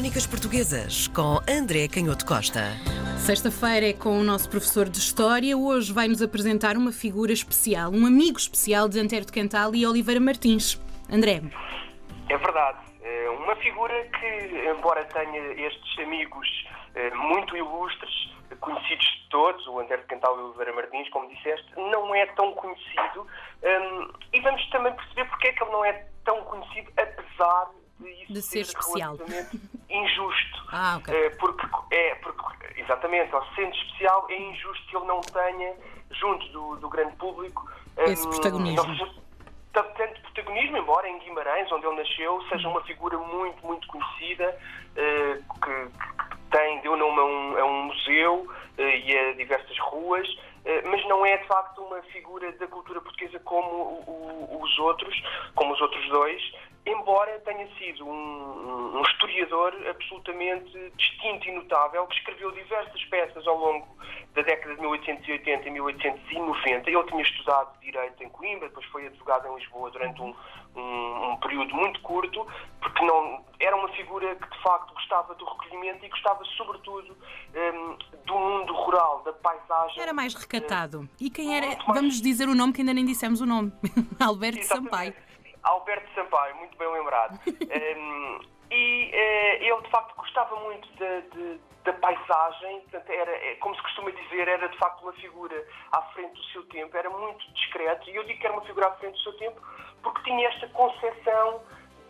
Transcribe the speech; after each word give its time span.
Crónicas 0.00 0.26
Portuguesas 0.26 1.08
com 1.08 1.40
André 1.46 1.86
Canhoto 1.86 2.24
Costa. 2.24 2.72
Sexta-feira 3.18 3.90
é 3.90 3.92
com 3.92 4.18
o 4.18 4.24
nosso 4.24 4.48
professor 4.48 4.88
de 4.88 4.96
História. 4.96 5.54
Hoje 5.54 5.92
vai-nos 5.92 6.22
apresentar 6.22 6.74
uma 6.74 6.90
figura 6.90 7.34
especial, 7.34 7.90
um 7.92 8.06
amigo 8.06 8.38
especial 8.38 8.88
de 8.88 8.98
Antero 8.98 9.26
de 9.26 9.32
Cantal 9.32 9.74
e 9.74 9.86
Oliveira 9.86 10.18
Martins. 10.18 10.80
André. 11.12 11.42
É 12.30 12.38
verdade. 12.38 12.78
É 13.02 13.28
uma 13.28 13.54
figura 13.56 13.92
que, 14.18 14.70
embora 14.74 15.04
tenha 15.04 15.38
estes 15.68 15.98
amigos 15.98 16.48
eh, 16.94 17.10
muito 17.10 17.54
ilustres, 17.54 18.32
conhecidos 18.58 19.04
de 19.04 19.28
todos, 19.28 19.66
o 19.66 19.80
Antero 19.80 20.00
de 20.00 20.08
Cantal 20.08 20.34
e 20.38 20.40
o 20.40 20.46
Oliveira 20.46 20.72
Martins, 20.72 21.10
como 21.10 21.28
disseste, 21.28 21.70
não 21.76 22.14
é 22.14 22.24
tão 22.24 22.52
conhecido. 22.52 23.26
Hum, 23.62 24.08
e 24.32 24.40
vamos 24.40 24.66
também 24.70 24.94
perceber 24.94 25.26
porque 25.26 25.48
é 25.48 25.52
que 25.52 25.62
ele 25.62 25.72
não 25.72 25.84
é 25.84 26.06
tão 26.24 26.42
conhecido, 26.44 26.90
apesar 26.96 27.66
de 27.74 27.79
isso 28.08 28.32
de 28.32 28.42
ser, 28.42 28.64
ser 28.64 28.78
especial. 28.78 29.16
injusto. 29.88 30.64
Ah, 30.72 30.98
ok. 30.98 31.14
Eh, 31.14 31.30
porque, 31.30 31.66
é, 31.90 32.14
porque, 32.16 32.80
exatamente, 32.80 33.34
ao 33.34 33.44
sendo 33.54 33.74
especial, 33.74 34.26
é 34.30 34.38
injusto 34.38 34.86
que 34.86 34.96
ele 34.96 35.06
não 35.06 35.20
tenha, 35.20 35.74
junto 36.12 36.46
do, 36.48 36.76
do 36.76 36.88
grande 36.88 37.16
público, 37.16 37.68
esse 37.98 38.26
um, 38.26 38.30
protagonismo. 38.30 39.22
tanto 39.72 40.20
protagonismo, 40.22 40.76
embora 40.76 41.08
em 41.08 41.18
Guimarães, 41.18 41.70
onde 41.72 41.86
ele 41.86 41.96
nasceu, 41.96 42.42
seja 42.48 42.68
uma 42.68 42.82
figura 42.82 43.18
muito, 43.18 43.64
muito 43.66 43.86
conhecida, 43.88 44.56
uh, 44.92 45.60
que, 45.60 46.30
que, 46.30 46.36
tem, 46.50 46.80
deu 46.80 46.96
nome 46.96 47.18
a 47.18 47.24
um, 47.24 47.58
a 47.58 47.64
um 47.64 47.82
museu 47.84 48.48
uh, 48.78 48.80
e 48.80 49.16
a 49.16 49.32
diversas 49.32 49.78
ruas, 49.78 50.26
mas 50.84 51.02
não 51.08 51.24
é 51.24 51.38
de 51.38 51.46
facto 51.46 51.80
uma 51.82 52.02
figura 52.02 52.52
da 52.52 52.66
cultura 52.66 53.00
portuguesa 53.00 53.40
como 53.40 54.04
os 54.62 54.78
outros, 54.78 55.22
como 55.54 55.72
os 55.72 55.80
outros 55.80 56.06
dois, 56.10 56.42
embora 57.10 57.40
tenha 57.40 57.68
sido 57.76 58.06
um, 58.06 58.96
um, 58.96 59.02
historiador 59.02 59.74
absolutamente 59.88 60.92
distinto 60.96 61.48
e 61.48 61.52
notável, 61.52 62.06
que 62.06 62.14
escreveu 62.14 62.52
diversas 62.52 63.04
peças 63.06 63.44
ao 63.48 63.58
longo 63.58 63.88
da 64.34 64.42
década 64.42 64.76
de 64.76 64.80
1880 64.80 65.68
e 65.68 65.70
1890. 65.72 66.88
Ele 66.88 67.02
tinha 67.04 67.22
estudado 67.22 67.80
Direito 67.80 68.22
em 68.22 68.28
Coimbra, 68.28 68.68
depois 68.68 68.86
foi 68.86 69.06
advogado 69.08 69.48
em 69.48 69.56
Lisboa 69.56 69.90
durante 69.90 70.22
um, 70.22 70.34
um, 70.76 71.32
um 71.32 71.36
período 71.38 71.74
muito 71.74 72.00
curto, 72.00 72.46
porque 72.80 73.04
não 73.04 73.44
era 73.58 73.74
uma 73.74 73.88
figura 73.88 74.36
que 74.36 74.48
de 74.48 74.62
facto 74.62 74.94
gostava 74.94 75.34
do 75.34 75.44
recolhimento 75.44 76.06
e 76.06 76.08
gostava 76.08 76.44
sobretudo 76.56 77.16
um, 77.56 77.96
do 78.24 78.38
mundo 78.38 78.72
rural, 78.72 79.22
da 79.24 79.32
paisagem. 79.32 80.00
Era 80.00 80.12
mais 80.12 80.32
recatado. 80.32 81.08
E 81.20 81.28
quem 81.28 81.56
era? 81.56 81.76
Vamos 81.88 82.22
dizer 82.22 82.48
o 82.48 82.54
nome 82.54 82.72
que 82.72 82.82
ainda 82.82 82.94
nem 82.94 83.04
dissemos 83.04 83.40
o 83.40 83.46
nome. 83.46 83.72
Alberto 84.20 84.60
Exatamente. 84.60 84.90
Sampaio. 84.90 85.30
Alberto 85.62 86.08
Sampaio, 86.14 86.56
muito 86.56 86.76
bem 86.76 86.88
lembrado. 86.92 87.38
um, 87.46 88.40
e 88.70 89.10
uh, 89.12 89.62
ele, 89.62 89.82
de 89.82 89.90
facto, 89.90 90.14
gostava 90.16 90.56
muito 90.56 90.88
de, 90.92 91.22
de, 91.30 91.60
da 91.84 91.92
paisagem, 91.94 92.80
portanto, 92.82 93.10
era, 93.10 93.30
é, 93.30 93.54
como 93.56 93.74
se 93.74 93.82
costuma 93.82 94.10
dizer, 94.10 94.48
era 94.48 94.68
de 94.68 94.78
facto 94.78 95.02
uma 95.02 95.12
figura 95.14 95.66
à 95.92 96.02
frente 96.12 96.34
do 96.34 96.44
seu 96.44 96.64
tempo, 96.68 96.96
era 96.96 97.10
muito 97.10 97.52
discreto, 97.52 98.08
e 98.10 98.16
eu 98.16 98.24
digo 98.24 98.38
que 98.38 98.46
era 98.46 98.54
uma 98.54 98.64
figura 98.64 98.88
à 98.88 98.92
frente 98.92 99.14
do 99.14 99.22
seu 99.22 99.36
tempo 99.38 99.60
porque 100.02 100.22
tinha 100.22 100.48
esta 100.48 100.68
concepção 100.68 101.62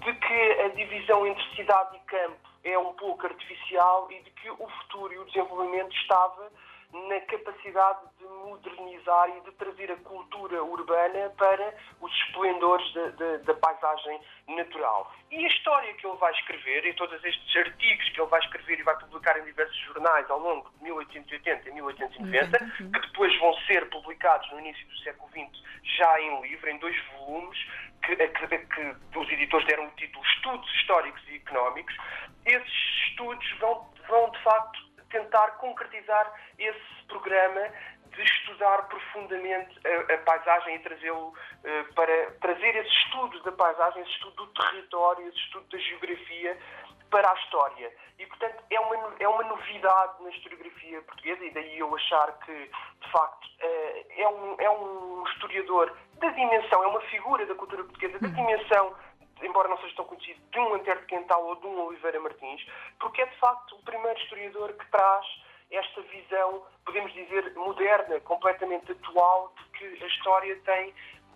de 0.00 0.12
que 0.14 0.60
a 0.60 0.68
divisão 0.68 1.26
entre 1.26 1.42
cidade 1.56 1.96
e 1.96 2.00
campo 2.00 2.48
é 2.64 2.78
um 2.78 2.92
pouco 2.94 3.26
artificial 3.26 4.08
e 4.10 4.22
de 4.22 4.30
que 4.30 4.50
o 4.50 4.68
futuro 4.68 5.12
e 5.12 5.18
o 5.18 5.24
desenvolvimento 5.26 5.94
estava 5.96 6.50
na 6.92 7.20
capacidade 7.20 8.00
de 8.18 8.24
modernizar 8.24 9.28
e 9.36 9.40
de 9.42 9.52
trazer 9.52 9.92
a 9.92 9.96
cultura 9.96 10.62
urbana 10.62 11.30
para 11.36 11.74
os 12.00 12.12
esplendores 12.12 12.94
da, 12.94 13.08
da, 13.08 13.36
da, 13.38 13.54
paisagem 13.54 14.20
natural. 14.48 15.12
E 15.30 15.44
a 15.44 15.48
história 15.48 15.92
que 15.94 16.06
ele 16.06 16.16
vai 16.16 16.32
escrever, 16.32 16.86
e 16.86 16.94
todos 16.94 17.22
estes 17.22 17.56
artigos 17.56 18.08
que 18.08 18.20
ele 18.20 18.30
vai 18.30 18.40
escrever 18.40 18.80
e 18.80 18.82
vai 18.82 18.98
publicar 18.98 19.38
em 19.38 19.44
diversos 19.44 19.76
jornais 19.84 20.30
ao 20.30 20.38
longo 20.38 20.70
de 20.70 20.84
1880 20.84 21.68
e 21.68 21.72
1890, 21.72 22.64
uhum. 22.64 22.92
que 22.92 23.00
depois 23.00 23.38
vão 23.38 23.54
ser 23.66 23.88
publicados 23.90 24.50
no 24.52 24.60
início 24.60 24.86
do 24.88 24.98
século 24.98 25.30
XX 25.30 25.68
já 25.96 26.20
em 26.20 26.42
livro, 26.42 26.70
em 26.70 26.78
dois 26.78 26.96
volumes, 27.12 27.58
que, 28.02 28.16
que, 28.16 28.58
que 28.58 29.18
os 29.18 29.30
editores 29.30 29.66
deram 29.66 29.86
o 29.86 29.90
título 29.92 30.24
Estudos 30.24 30.74
Históricos 30.74 31.22
e 31.28 31.36
Económicos, 31.36 31.94
esses 32.46 33.08
estudos 33.08 33.58
vão, 33.58 33.86
vão 34.08 34.30
de 34.30 34.42
facto 34.42 34.87
tentar 35.10 35.52
concretizar 35.58 36.32
esse 36.58 37.04
programa 37.08 37.60
de 38.10 38.22
estudar 38.22 38.82
profundamente 38.88 39.78
a, 39.86 40.14
a 40.14 40.18
paisagem 40.18 40.76
e 40.76 40.78
trazê-lo 40.80 41.28
uh, 41.28 41.94
para 41.94 42.30
trazer 42.40 42.76
esse 42.76 42.90
estudo 43.04 43.42
da 43.42 43.52
paisagem, 43.52 44.02
esse 44.02 44.12
estudo 44.12 44.46
do 44.46 44.52
território, 44.52 45.28
esse 45.28 45.38
estudo 45.38 45.66
da 45.68 45.78
geografia 45.78 46.58
para 47.10 47.30
a 47.30 47.34
história. 47.34 47.92
E, 48.18 48.26
portanto, 48.26 48.62
é 48.70 48.80
uma, 48.80 49.14
é 49.20 49.28
uma 49.28 49.42
novidade 49.44 50.22
na 50.22 50.30
historiografia 50.30 51.00
portuguesa, 51.02 51.44
e 51.44 51.50
daí 51.52 51.78
eu 51.78 51.94
achar 51.94 52.38
que, 52.40 52.52
de 52.52 53.10
facto, 53.10 53.44
uh, 53.44 54.06
é, 54.16 54.28
um, 54.28 54.56
é 54.58 54.70
um 54.70 55.24
historiador 55.28 55.96
da 56.14 56.28
dimensão, 56.30 56.82
é 56.82 56.86
uma 56.86 57.00
figura 57.02 57.46
da 57.46 57.54
cultura 57.54 57.84
portuguesa, 57.84 58.18
da 58.18 58.28
uhum. 58.28 58.34
dimensão 58.34 58.94
embora 59.42 59.68
não 59.68 59.78
seja 59.78 59.96
tão 59.96 60.04
conhecido, 60.04 60.40
de 60.50 60.58
um 60.58 60.74
Antero 60.74 61.00
de 61.00 61.06
Quental 61.06 61.44
ou 61.44 61.56
de 61.56 61.66
um 61.66 61.86
Oliveira 61.86 62.20
Martins, 62.20 62.64
porque 62.98 63.22
é 63.22 63.26
de 63.26 63.36
facto 63.36 63.76
o 63.76 63.82
primeiro 63.82 64.18
historiador 64.20 64.72
que 64.72 64.86
traz 64.90 65.26
esta 65.70 66.00
visão, 66.02 66.62
podemos 66.84 67.12
dizer, 67.12 67.54
moderna, 67.54 68.18
completamente 68.20 68.92
atual, 68.92 69.52
de 69.56 69.78
que 69.78 70.04
a 70.04 70.06
história 70.06 70.56
tem 70.64 70.94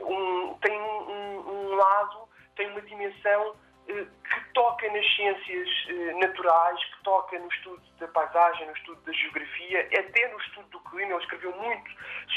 um, 0.00 0.54
tem 0.54 0.80
um, 0.80 1.70
um 1.70 1.74
lado, 1.76 2.28
tem 2.56 2.68
uma 2.70 2.80
dimensão 2.80 3.54
eh, 3.88 4.06
que 4.24 4.52
toca 4.54 4.90
nas 4.90 5.14
ciências 5.14 5.68
eh, 5.88 6.14
naturais, 6.14 6.82
que 6.84 7.02
toca 7.02 7.38
no 7.38 7.48
estudo 7.48 7.82
da 7.98 8.08
paisagem, 8.08 8.66
no 8.66 8.72
estudo 8.72 9.00
da 9.02 9.12
geografia, 9.12 9.80
até 9.98 10.28
no 10.28 10.40
estudo 10.40 10.68
do 10.70 10.80
clima. 10.80 11.12
Ele 11.12 11.22
escreveu 11.22 11.54
muito 11.56 11.90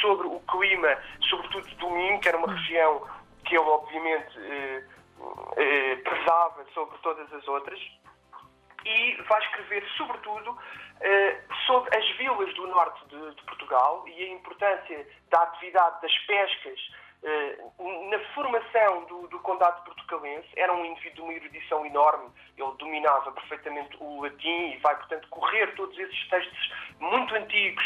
sobre 0.00 0.26
o 0.28 0.40
clima, 0.40 0.96
sobretudo 1.28 1.74
do 1.76 1.90
Minho, 1.90 2.20
que 2.20 2.28
era 2.28 2.38
uma 2.38 2.52
região 2.52 3.06
que 3.44 3.56
ele, 3.56 3.68
obviamente, 3.68 4.38
eh, 4.38 4.84
eh, 5.56 5.96
pesava 5.96 6.64
sobre 6.74 6.98
todas 6.98 7.32
as 7.32 7.46
outras 7.46 7.78
e 8.84 9.22
vai 9.28 9.40
escrever, 9.42 9.84
sobretudo, 9.96 10.56
eh, 11.00 11.40
sobre 11.66 11.96
as 11.96 12.08
vilas 12.16 12.52
do 12.54 12.66
norte 12.66 13.06
de, 13.06 13.34
de, 13.34 13.42
Portugal 13.44 14.04
e 14.08 14.24
a 14.24 14.28
importância 14.28 15.06
da 15.30 15.42
atividade 15.42 16.02
das 16.02 16.18
pescas 16.26 16.78
eh, 17.22 17.58
na 18.10 18.18
formação 18.34 19.04
do, 19.04 19.28
do 19.28 19.38
Condado 19.40 19.84
Portucalense. 19.84 20.48
Era 20.56 20.72
um 20.72 20.84
indivíduo 20.84 21.14
de 21.14 21.20
uma 21.22 21.32
erudição 21.34 21.86
enorme, 21.86 22.30
ele 22.56 22.72
dominava 22.78 23.30
perfeitamente 23.32 23.96
o 24.00 24.22
latim 24.22 24.72
e 24.72 24.78
vai, 24.78 24.96
portanto, 24.96 25.28
correr 25.28 25.74
todos 25.76 25.96
esses 25.98 26.28
textos 26.28 26.72
muito 26.98 27.34
antigos 27.34 27.84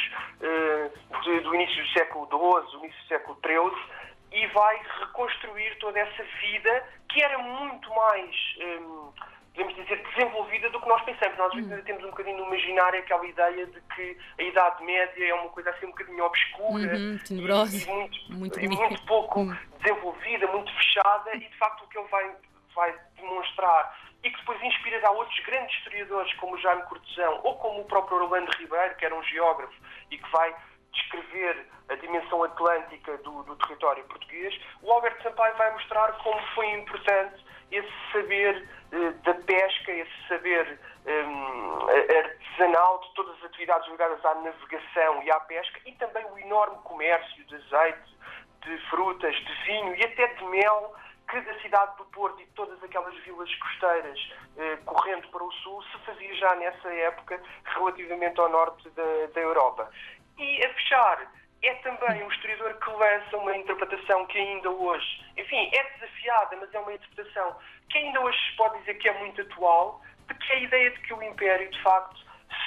do 1.43 1.55
início 1.55 1.83
do 1.83 1.91
século 1.91 2.27
XII, 2.27 2.73
do 2.73 2.85
início 2.85 3.03
do 3.03 3.09
século 3.09 3.39
XIII 3.45 4.06
e 4.37 4.47
vai 4.49 4.79
reconstruir 5.01 5.79
toda 5.79 5.99
essa 5.99 6.23
vida 6.23 6.85
que 7.09 7.23
era 7.23 7.39
muito 7.39 7.89
mais, 7.95 8.37
hum, 8.61 9.11
podemos 9.55 9.75
dizer, 9.77 10.07
desenvolvida 10.15 10.69
do 10.69 10.79
que 10.79 10.89
nós 10.89 11.03
pensamos. 11.05 11.39
Nós 11.39 11.53
ainda 11.55 11.83
temos 11.83 12.05
um 12.05 12.11
bocadinho 12.11 12.37
no 12.37 12.47
imaginário 12.49 13.01
aquela 13.01 13.27
ideia 13.27 13.67
de 13.67 13.81
que 13.95 14.19
a 14.39 14.43
Idade 14.43 14.85
Média 14.85 15.27
é 15.27 15.35
uma 15.35 15.49
coisa 15.49 15.71
assim 15.71 15.87
um 15.87 15.91
bocadinho 15.91 16.23
obscura 16.23 16.97
uhum, 16.97 17.19
e, 17.31 17.35
e, 17.35 17.87
muito, 17.87 18.33
muito, 18.33 18.61
e 18.61 18.69
muito 18.69 19.07
pouco 19.07 19.41
uhum. 19.41 19.57
desenvolvida, 19.81 20.47
muito 20.49 20.71
fechada 20.75 21.35
e 21.35 21.41
de 21.41 21.57
facto 21.57 21.85
o 21.85 21.89
que 21.89 21.99
ele 21.99 22.09
vai, 22.09 22.37
vai 22.75 22.95
demonstrar 23.17 23.99
e 24.23 24.31
que 24.31 24.39
depois 24.39 24.63
inspirará 24.63 25.13
outros 25.13 25.39
grandes 25.47 25.75
historiadores 25.79 26.35
como 26.35 26.59
Jaime 26.59 26.83
Cortesão 26.83 27.41
ou 27.43 27.57
como 27.57 27.81
o 27.81 27.85
próprio 27.87 28.19
Orlando 28.19 28.51
Ribeiro, 28.59 28.95
que 28.97 29.07
era 29.07 29.15
um 29.15 29.23
geógrafo 29.23 29.75
e 30.11 30.19
que 30.19 30.31
vai 30.31 30.55
descrever 30.97 31.67
a 31.89 31.95
dimensão 31.95 32.43
atlântica 32.43 33.17
do, 33.19 33.43
do, 33.45 33.57
território 33.57 34.05
português, 34.05 34.59
o 34.83 34.93
Alberto 34.93 35.23
Sampaio 35.23 35.57
vai 35.57 35.73
mostrar 35.73 36.13
como 36.23 36.41
foi 36.55 36.67
importante 36.73 37.45
esse 37.71 37.93
saber 38.13 38.69
eh, 38.93 39.11
da 39.25 39.35
pesca, 39.35 39.93
esse 39.93 40.29
saber 40.29 40.79
eh, 41.07 42.19
artesanal 42.19 43.01
de 43.01 43.15
todas 43.15 43.37
as 43.39 43.45
atividades 43.45 43.89
ligadas 43.91 44.25
à 44.25 44.35
navegação 44.37 45.23
e 45.23 45.31
à 45.31 45.41
pesca 45.41 45.81
e 45.85 45.93
também 45.93 46.25
o 46.27 46.39
enorme 46.39 46.79
comércio 46.85 47.45
de 47.45 47.55
azeite, 47.55 48.17
de 48.65 48.79
frutas, 48.91 49.35
de 49.35 49.53
vinho 49.65 49.95
e 49.95 50.05
até 50.05 50.27
de 50.27 50.45
mel 50.45 50.95
que 51.29 51.41
da 51.41 51.55
cidade 51.61 51.97
do 51.97 52.05
Porto 52.07 52.41
e 52.41 52.45
de 52.45 52.53
todas 52.53 52.83
aquelas 52.83 53.15
vilas 53.25 53.53
costeiras 53.57 54.33
eh, 54.57 54.77
correndo 54.85 55.29
para 55.29 55.43
o 55.43 55.53
sul 55.53 55.83
se 55.85 55.99
fazia 56.05 56.35
já 56.35 56.55
nessa 56.55 56.89
época 56.89 57.41
relativamente 57.65 58.41
ao 58.41 58.49
norte 58.49 58.89
da, 58.91 59.27
da 59.35 59.41
Europa. 59.41 59.91
E 60.39 60.65
a 60.65 60.75
fechar, 60.75 61.33
é 61.63 61.75
também 61.77 62.23
um 62.23 62.31
historiador 62.31 62.75
que 62.75 62.91
lança 62.91 63.37
uma 63.37 63.57
interpretação 63.57 64.27
que 64.27 64.39
ainda 64.39 64.71
hoje, 64.71 65.25
enfim, 65.37 65.71
é 65.73 65.83
desafiada, 65.95 66.57
mas 66.57 66.73
é 66.75 66.79
uma 66.79 66.93
interpretação 66.93 67.57
que 67.91 67.99
ainda 67.99 68.21
hoje 68.21 68.39
se 68.51 68.57
pode 68.57 68.79
dizer 68.81 68.95
que 68.95 69.09
é 69.09 69.19
muito 69.19 69.41
atual, 69.41 70.01
de 70.29 70.35
que 70.35 70.53
a 70.53 70.57
ideia 70.57 70.91
de 70.91 71.01
que 71.01 71.15
o 71.15 71.23
Império, 71.23 71.71
de 71.71 71.83
facto, 71.83 72.21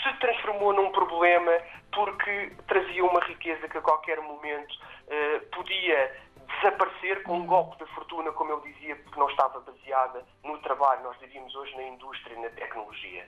se 0.04 0.14
transformou 0.20 0.74
num 0.74 0.92
problema 0.92 1.52
porque 1.94 2.52
trazia 2.68 3.04
uma 3.04 3.20
riqueza 3.22 3.68
que 3.68 3.78
a 3.78 3.82
qualquer 3.82 4.20
momento 4.22 4.76
eh, 5.08 5.40
podia 5.54 6.16
desaparecer 6.56 7.24
com 7.24 7.40
um 7.40 7.46
golpe 7.46 7.78
da 7.80 7.86
fortuna, 7.88 8.32
como 8.32 8.54
ele 8.54 8.74
dizia, 8.74 8.96
porque 8.96 9.20
não 9.20 9.30
estava 9.30 9.60
baseada 9.60 10.26
no 10.44 10.58
trabalho, 10.60 11.04
nós 11.04 11.18
diríamos 11.20 11.54
hoje 11.56 11.76
na 11.76 11.84
indústria 11.84 12.34
e 12.36 12.42
na 12.42 12.50
tecnologia. 12.50 13.28